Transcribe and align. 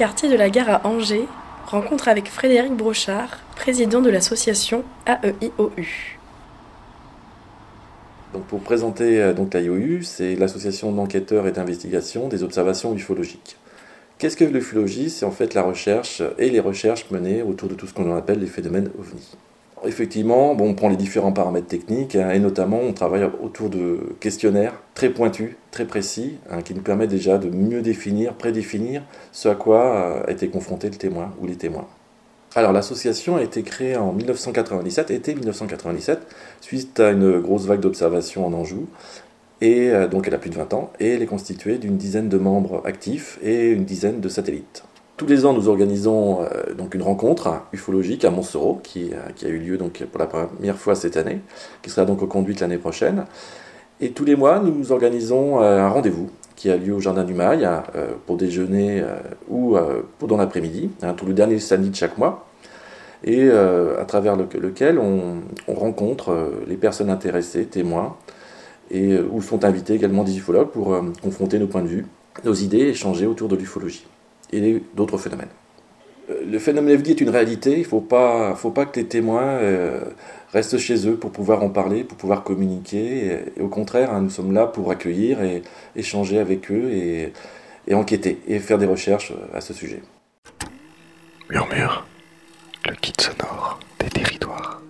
quartier 0.00 0.30
de 0.30 0.34
la 0.34 0.48
Gare 0.48 0.70
à 0.70 0.86
Angers, 0.86 1.28
rencontre 1.66 2.08
avec 2.08 2.30
Frédéric 2.30 2.72
Brochard, 2.72 3.38
président 3.54 4.00
de 4.00 4.08
l'association 4.08 4.82
AEIOU. 5.04 5.72
Donc 8.32 8.44
pour 8.44 8.60
présenter 8.60 9.20
euh, 9.20 9.34
donc 9.34 9.52
l'AIOU, 9.52 10.00
c'est 10.00 10.36
l'association 10.36 10.90
d'enquêteurs 10.90 11.46
et 11.46 11.52
d'investigation 11.52 12.28
des 12.28 12.42
observations 12.42 12.94
ufologiques. 12.94 13.58
Qu'est-ce 14.16 14.38
que 14.38 14.44
l'ufologie? 14.44 15.10
C'est 15.10 15.26
en 15.26 15.32
fait 15.32 15.52
la 15.52 15.60
recherche 15.60 16.22
et 16.38 16.48
les 16.48 16.60
recherches 16.60 17.04
menées 17.10 17.42
autour 17.42 17.68
de 17.68 17.74
tout 17.74 17.86
ce 17.86 17.92
qu'on 17.92 18.16
appelle 18.16 18.38
les 18.38 18.46
phénomènes 18.46 18.90
ovnis. 18.98 19.36
Effectivement, 19.84 20.52
on 20.52 20.74
prend 20.74 20.90
les 20.90 20.96
différents 20.96 21.32
paramètres 21.32 21.68
techniques 21.68 22.14
hein, 22.14 22.30
et 22.30 22.38
notamment 22.38 22.80
on 22.80 22.92
travaille 22.92 23.24
autour 23.42 23.70
de 23.70 24.14
questionnaires 24.20 24.74
très 24.94 25.08
pointus, 25.08 25.56
très 25.70 25.86
précis, 25.86 26.36
hein, 26.50 26.60
qui 26.60 26.74
nous 26.74 26.82
permettent 26.82 27.10
déjà 27.10 27.38
de 27.38 27.48
mieux 27.48 27.80
définir, 27.80 28.34
prédéfinir 28.34 29.02
ce 29.32 29.48
à 29.48 29.54
quoi 29.54 29.96
euh, 29.96 30.22
a 30.26 30.30
été 30.32 30.48
confronté 30.48 30.90
le 30.90 30.96
témoin 30.96 31.32
ou 31.40 31.46
les 31.46 31.56
témoins. 31.56 31.86
Alors 32.54 32.72
l'association 32.72 33.36
a 33.36 33.42
été 33.42 33.62
créée 33.62 33.96
en 33.96 34.12
1997, 34.12 35.10
été 35.10 35.34
1997, 35.34 36.26
suite 36.60 37.00
à 37.00 37.10
une 37.10 37.40
grosse 37.40 37.64
vague 37.64 37.80
d'observations 37.80 38.46
en 38.46 38.52
Anjou, 38.52 38.86
et 39.62 39.90
euh, 39.90 40.08
donc 40.08 40.26
elle 40.26 40.34
a 40.34 40.38
plus 40.38 40.50
de 40.50 40.56
20 40.56 40.74
ans, 40.74 40.92
et 41.00 41.14
elle 41.14 41.22
est 41.22 41.26
constituée 41.26 41.78
d'une 41.78 41.96
dizaine 41.96 42.28
de 42.28 42.38
membres 42.38 42.82
actifs 42.84 43.38
et 43.42 43.70
une 43.70 43.84
dizaine 43.84 44.20
de 44.20 44.28
satellites. 44.28 44.84
Tous 45.20 45.26
les 45.26 45.44
ans, 45.44 45.52
nous 45.52 45.68
organisons 45.68 46.40
euh, 46.40 46.72
donc 46.72 46.94
une 46.94 47.02
rencontre 47.02 47.60
ufologique 47.74 48.24
à 48.24 48.30
Montsoreau, 48.30 48.80
qui, 48.82 49.10
euh, 49.12 49.46
a 49.46 49.48
eu 49.50 49.58
lieu 49.58 49.76
donc 49.76 50.02
pour 50.10 50.18
la 50.18 50.26
première 50.26 50.78
fois 50.78 50.94
cette 50.94 51.18
année, 51.18 51.40
qui 51.82 51.90
sera 51.90 52.06
donc 52.06 52.26
conduite 52.26 52.60
l'année 52.60 52.78
prochaine. 52.78 53.26
Et 54.00 54.12
tous 54.12 54.24
les 54.24 54.34
mois, 54.34 54.60
nous 54.60 54.92
organisons 54.92 55.60
euh, 55.60 55.78
un 55.78 55.90
rendez-vous 55.90 56.30
qui 56.56 56.70
a 56.70 56.78
lieu 56.78 56.94
au 56.94 57.00
Jardin 57.00 57.24
du 57.24 57.34
Mail 57.34 57.68
pour 58.24 58.38
déjeuner 58.38 59.04
ou 59.50 59.76
pendant 60.18 60.38
l'après-midi, 60.38 60.90
hein, 61.02 61.12
tout 61.14 61.26
le 61.26 61.34
dernier 61.34 61.58
samedi 61.58 61.90
de 61.90 61.96
chaque 61.96 62.16
mois, 62.16 62.46
et 63.24 63.50
à 63.50 64.04
travers 64.06 64.36
lequel 64.36 64.98
on, 64.98 65.36
on, 65.68 65.74
rencontre 65.74 66.52
les 66.66 66.76
personnes 66.76 67.08
intéressées, 67.08 67.64
témoins, 67.64 68.16
et 68.90 69.18
où 69.18 69.40
sont 69.40 69.64
invités 69.64 69.94
également 69.94 70.22
des 70.22 70.36
ufologues 70.36 70.68
pour 70.68 70.98
confronter 71.22 71.58
nos 71.58 71.66
points 71.66 71.82
de 71.82 71.88
vue, 71.88 72.06
nos 72.44 72.52
idées, 72.52 72.88
échanger 72.88 73.24
autour 73.24 73.48
de 73.48 73.56
l'ufologie 73.56 74.06
et 74.52 74.82
d'autres 74.94 75.18
phénomènes. 75.18 75.48
Euh, 76.30 76.44
le 76.44 76.58
phénomène 76.58 76.98
FD 76.98 77.10
est 77.10 77.20
une 77.20 77.30
réalité, 77.30 77.72
il 77.72 77.80
ne 77.80 77.84
faut 77.84 78.00
pas, 78.00 78.54
faut 78.54 78.70
pas 78.70 78.86
que 78.86 78.98
les 78.98 79.06
témoins 79.06 79.42
euh, 79.42 80.00
restent 80.52 80.78
chez 80.78 81.08
eux 81.08 81.16
pour 81.16 81.30
pouvoir 81.30 81.62
en 81.62 81.70
parler, 81.70 82.04
pour 82.04 82.16
pouvoir 82.18 82.42
communiquer. 82.42 83.42
Et, 83.56 83.60
au 83.60 83.68
contraire, 83.68 84.12
hein, 84.12 84.22
nous 84.22 84.30
sommes 84.30 84.52
là 84.52 84.66
pour 84.66 84.90
accueillir 84.90 85.42
et 85.42 85.62
échanger 85.96 86.38
avec 86.38 86.70
eux 86.70 86.90
et, 86.90 87.32
et 87.86 87.94
enquêter 87.94 88.40
et 88.46 88.58
faire 88.58 88.78
des 88.78 88.86
recherches 88.86 89.32
euh, 89.32 89.56
à 89.56 89.60
ce 89.60 89.72
sujet. 89.72 90.02
Murmure, 91.48 92.06
le 92.86 92.94
kit 92.94 93.12
sonore 93.18 93.80
des 93.98 94.08
territoires. 94.08 94.80